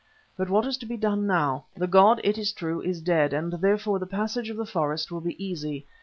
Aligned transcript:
But 0.35 0.49
what 0.49 0.65
is 0.65 0.77
to 0.77 0.87
be 0.87 0.97
done 0.97 1.27
now? 1.27 1.65
The 1.77 1.85
god, 1.85 2.19
it 2.23 2.35
is 2.39 2.51
true, 2.53 2.81
is 2.81 3.01
dead, 3.01 3.33
and 3.33 3.53
therefore 3.53 3.99
the 3.99 4.07
passage 4.07 4.49
of 4.49 4.57
the 4.57 4.65
forest 4.65 5.11
will 5.11 5.21
be 5.21 5.35
easy. 5.37 5.85